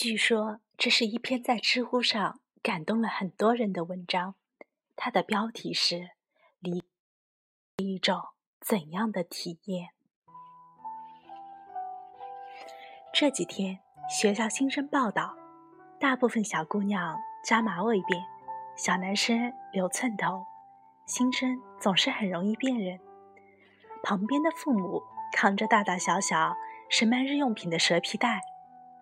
[0.00, 4.36] 据说这是一篇在知乎上感动了很多人的文章，
[4.94, 6.10] 它的标题是
[6.62, 6.84] “离
[7.78, 8.16] 一种
[8.60, 9.88] 怎样的体验”。
[13.12, 15.36] 这几天学校新生报道，
[15.98, 18.22] 大部分小姑娘扎马尾辫，
[18.76, 20.44] 小男生留寸头，
[21.06, 23.00] 新生总是很容易辨认。
[24.04, 25.02] 旁边的父母
[25.32, 26.54] 扛着大大小小
[26.88, 28.42] 盛满日用品的蛇皮袋。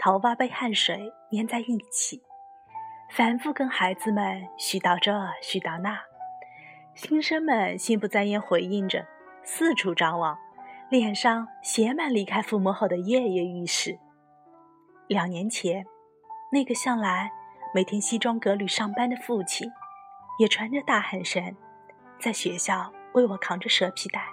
[0.07, 2.23] 头发被汗水粘在一起，
[3.11, 5.11] 反复跟孩子们絮叨这
[5.43, 5.99] 絮叨那。
[6.95, 9.05] 新生们心不在焉回应着，
[9.43, 10.39] 四处张望，
[10.91, 13.99] 脸上写满离开父母后的跃跃欲试。
[15.09, 15.85] 两年前，
[16.53, 17.29] 那个向来
[17.75, 19.69] 每天西装革履上班的父亲，
[20.39, 21.57] 也穿着大汗衫，
[22.21, 24.25] 在学校为我扛着蛇皮袋，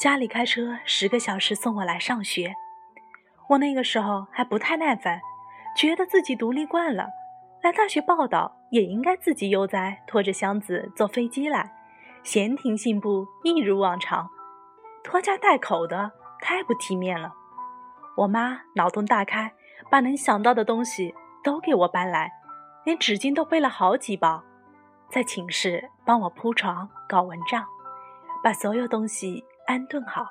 [0.00, 2.54] 家里开车十个小时送我来上学。
[3.48, 5.20] 我那个时候还不太耐烦，
[5.76, 7.08] 觉得自己独立惯了，
[7.62, 11.72] 来大学报道也应该自己悠哉拖着箱子坐飞机来，
[12.22, 14.28] 闲庭信步一如往常，
[15.02, 16.10] 拖家带口的
[16.40, 17.34] 太不体面了。
[18.16, 19.52] 我妈脑洞大开，
[19.90, 22.32] 把能想到的东西都给我搬来，
[22.84, 24.42] 连纸巾都备了好几包，
[25.10, 27.62] 在寝室帮我铺床搞蚊帐，
[28.42, 30.26] 把所有东西安顿好，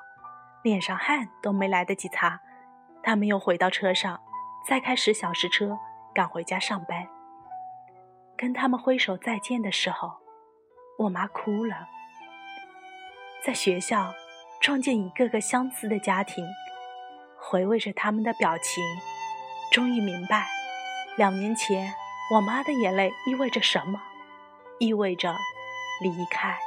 [0.62, 2.40] 脸上汗都没来得及擦。
[3.04, 4.18] 他们又回到车上，
[4.66, 5.78] 再开十小时车
[6.14, 7.06] 赶回家上班。
[8.34, 10.10] 跟他们挥手再见的时候，
[10.98, 11.86] 我妈哭了。
[13.44, 14.14] 在学校
[14.58, 16.46] 撞见一个个相似的家庭，
[17.38, 18.82] 回味着他们的表情，
[19.70, 20.48] 终于明白，
[21.18, 21.92] 两年前
[22.34, 24.00] 我妈的眼泪意味着什么，
[24.78, 25.36] 意味着
[26.00, 26.58] 离开。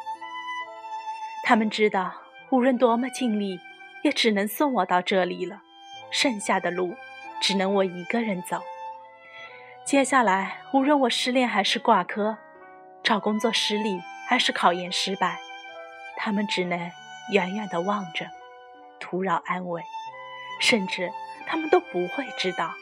[1.44, 2.14] 他们知道，
[2.52, 3.60] 无论多么尽力，
[4.04, 5.64] 也只能送我到这里了。
[6.10, 6.96] 剩下的路，
[7.42, 8.62] 只能我一个人走。
[9.86, 12.38] 接下来，无论我失恋还是挂科，
[13.04, 15.40] 找工作失利还是考研失败，
[16.18, 16.78] 他们只能
[17.32, 18.28] 远远地望着，
[19.00, 19.82] 徒劳安慰，
[20.60, 21.12] 甚至
[21.46, 22.74] 他们都不会知道。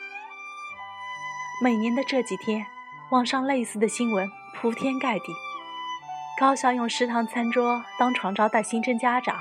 [1.61, 2.65] 每年的这几天，
[3.11, 5.25] 网上类似的新闻铺天盖地：
[6.39, 9.37] 高校用食堂餐桌当床招待新生家长，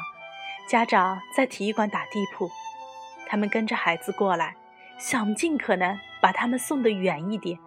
[0.69, 2.51] 家长在体育馆打地铺。
[3.27, 4.57] 他们跟着孩子过来，
[4.99, 7.59] 想尽可能把他们送得远一点，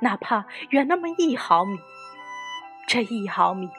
[0.00, 1.78] 哪怕远那么一毫米。
[2.86, 3.70] 这一毫米，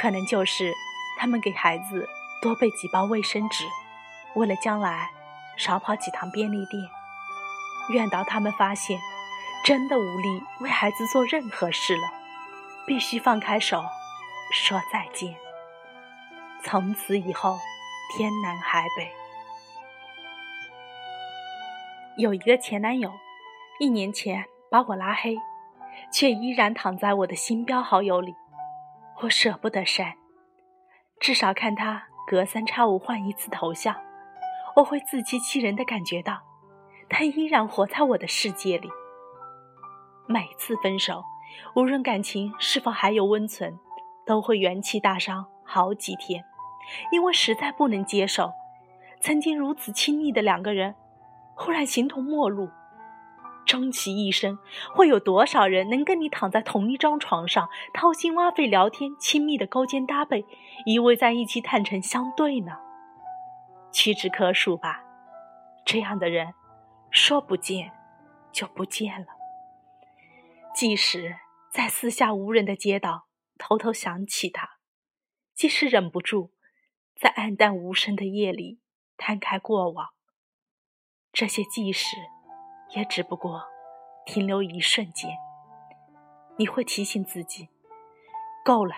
[0.00, 0.72] 可能就是
[1.18, 2.08] 他们给孩子
[2.40, 3.64] 多备几包卫生纸，
[4.34, 5.10] 为了将来
[5.56, 6.82] 少跑几趟便利店。
[7.90, 9.00] 愿到他们发现
[9.64, 12.02] 真的无力为孩子做任何事了，
[12.86, 13.82] 必须放开手，
[14.52, 15.34] 说再见。
[16.62, 17.58] 从此以后，
[18.16, 19.10] 天南海北。
[22.18, 23.12] 有一个前男友，
[23.78, 25.36] 一年前把我拉黑，
[26.12, 28.34] 却依然躺在我的星标好友里。
[29.22, 30.14] 我舍不得删，
[31.20, 33.94] 至少看他隔三差五换一次头像，
[34.74, 36.40] 我会自欺欺人的感觉到，
[37.08, 38.90] 他依然活在我的世界里。
[40.26, 41.22] 每次分手，
[41.76, 43.78] 无论感情是否还有温存，
[44.26, 46.44] 都会元气大伤好几天，
[47.12, 48.50] 因为实在不能接受，
[49.20, 50.96] 曾经如此亲密的两个人。
[51.58, 52.70] 忽然形同陌路，
[53.66, 54.58] 终其一生，
[54.94, 60.46] 会有多少人能跟你躺在同一张床上，掏心挖肺聊天，亲密的勾肩搭背，
[60.86, 62.78] 依偎在一起，坦诚相对呢？
[63.92, 65.02] 屈指可数吧。
[65.84, 66.54] 这样的人，
[67.10, 67.90] 说不见
[68.52, 69.26] 就不见了。
[70.74, 71.34] 即使
[71.72, 73.26] 在四下无人的街道
[73.58, 74.68] 偷偷想起他，
[75.54, 76.52] 即使忍不住
[77.20, 78.78] 在暗淡无声的夜里
[79.16, 80.10] 摊开过往。
[81.32, 82.16] 这些记事，
[82.96, 83.62] 也只不过
[84.26, 85.30] 停留一瞬间。
[86.56, 87.68] 你会提醒自己，
[88.64, 88.94] 够了，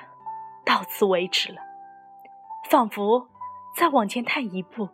[0.65, 1.61] 到此为止了。
[2.71, 3.29] 仿佛
[3.77, 4.89] 再往前踏一步，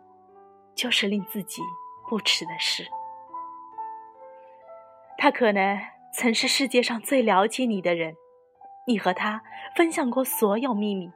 [0.75, 1.61] 就是令自己
[2.09, 2.87] 不耻的事。
[5.17, 5.79] 他可能
[6.13, 8.15] 曾是世界上最了解你的人，
[8.87, 9.41] 你和他
[9.75, 11.11] 分享过所有秘密。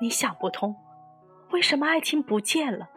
[0.00, 0.76] 你想不通，
[1.50, 2.88] 为什么爱情不见了？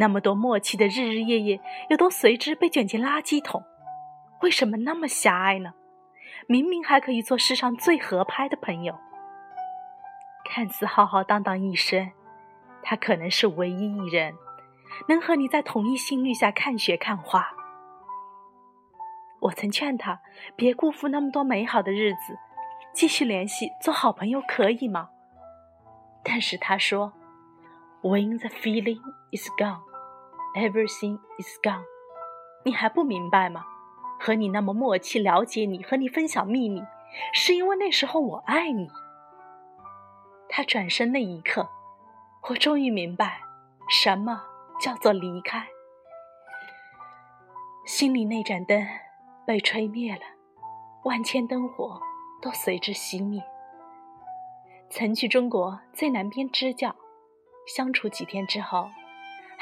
[0.00, 1.60] 那么多默契的日日夜夜，
[1.90, 3.62] 又都随之被卷进垃圾桶，
[4.40, 5.74] 为什么那么狭隘呢？
[6.46, 8.98] 明明还可以做世上最合拍的朋友。
[10.42, 12.12] 看似浩浩荡荡一生，
[12.82, 14.34] 他可能是唯一一人，
[15.06, 17.46] 能和你在同一心率下看雪看花。
[19.40, 20.18] 我曾劝他
[20.56, 22.38] 别辜负那么多美好的日子，
[22.94, 25.10] 继续联系做好朋友可以吗？
[26.24, 27.12] 但是他说
[28.00, 29.02] ：“When the feeling
[29.36, 29.88] is gone。”
[30.54, 31.84] Everything is gone。
[32.64, 33.64] 你还不明白吗？
[34.18, 36.82] 和你那么默契，了解你，和你分享秘密，
[37.32, 38.90] 是因为那时候我爱你。
[40.48, 41.68] 他转身那一刻，
[42.50, 43.40] 我终于明白，
[43.88, 44.42] 什么
[44.78, 45.66] 叫做离开。
[47.86, 48.86] 心里那盏灯
[49.46, 50.22] 被吹灭了，
[51.04, 51.98] 万千灯火
[52.42, 53.42] 都随之熄灭。
[54.90, 56.94] 曾去中国最南边支教，
[57.66, 58.90] 相处几天之后，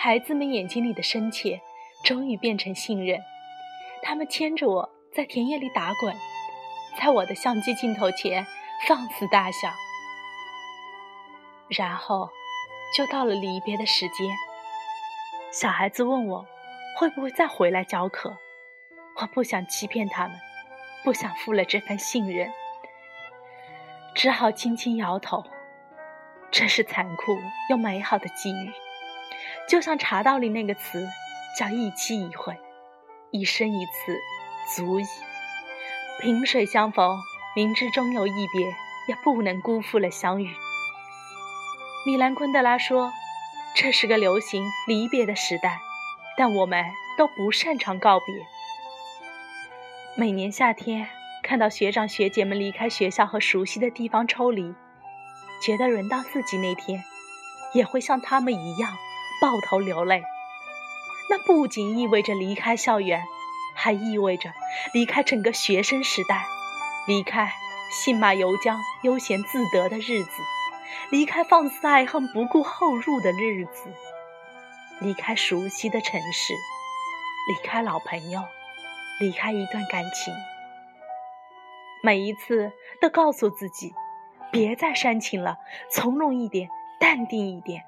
[0.01, 1.61] 孩子们眼睛里的深切，
[2.05, 3.21] 终于变成信任。
[4.01, 6.15] 他们牵着我在田野里打滚，
[6.97, 8.47] 在我的相机镜头前
[8.87, 9.69] 放肆大笑。
[11.67, 12.31] 然后，
[12.97, 14.31] 就到了离别的时间。
[15.51, 16.47] 小孩子问我，
[16.97, 18.39] 会不会再回来教课？
[19.17, 20.39] 我不想欺骗他们，
[21.03, 22.53] 不想负了这份信任，
[24.15, 25.45] 只好轻轻摇头。
[26.53, 27.37] 这是残酷
[27.69, 28.73] 又美好的际遇，
[29.69, 31.07] 就像茶道里那个词，
[31.59, 32.57] 叫一期一会。
[33.31, 34.19] 一生一次，
[34.75, 35.05] 足矣。
[36.23, 37.19] 萍水相逢，
[37.55, 38.67] 明知终有一别，
[39.07, 40.49] 也不能辜负了相遇。
[42.07, 43.13] 米兰昆德拉说
[43.77, 45.79] ：“这是个流行离别的时代，
[46.39, 46.83] 但我们
[47.19, 48.27] 都不擅长告别。”
[50.17, 51.07] 每年夏天，
[51.43, 54.75] 看到学长学姐们离开学校和熟悉的地方抽离，
[55.63, 57.05] 觉得轮到自己那天，
[57.75, 58.97] 也会像他们一样
[59.41, 60.23] 抱头流泪。
[61.31, 63.23] 那不仅意味着离开校园，
[63.75, 64.53] 还意味着
[64.93, 66.47] 离开整个学生时代，
[67.07, 67.53] 离开
[67.91, 70.43] 信马由缰、悠闲自得的日子，
[71.11, 73.93] 离开放肆爱恨、不顾后入的日子，
[75.01, 76.55] 离开熟悉的城市，
[77.49, 78.43] 离开老朋友，
[79.21, 80.35] 离开一段感情。
[82.03, 83.93] 每一次都告诉自己，
[84.51, 85.59] 别再煽情了，
[85.91, 87.85] 从容一点，淡定一点，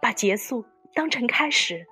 [0.00, 1.86] 把结束当成开始。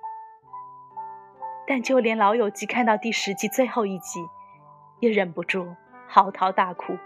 [1.65, 4.25] 但就连老友记看到第十集最后一集，
[4.99, 5.75] 也忍不住
[6.07, 6.97] 嚎啕大哭。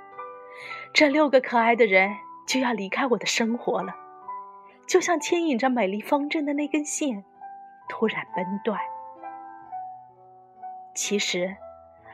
[0.93, 2.15] 这六个可爱的人
[2.47, 3.93] 就要离开我的生活了，
[4.87, 7.23] 就像牵引着美丽风筝的那根线，
[7.87, 8.79] 突然崩断。
[10.95, 11.55] 其实，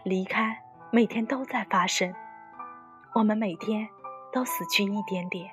[0.03, 2.13] 离开每天都在发生，
[3.13, 3.87] 我们每天
[4.33, 5.51] 都死去一点点，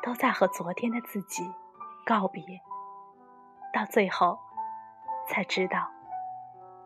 [0.00, 1.42] 都在和昨天的自己
[2.06, 2.44] 告别，
[3.74, 4.38] 到最后
[5.28, 5.90] 才知道。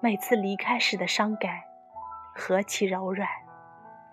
[0.01, 1.61] 每次离开时的伤感，
[2.35, 3.29] 何其柔软，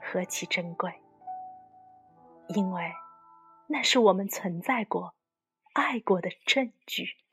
[0.01, 1.01] 何其珍贵。
[2.48, 2.92] 因为，
[3.68, 5.16] 那是我们存在过、
[5.74, 7.25] 爱过的证据。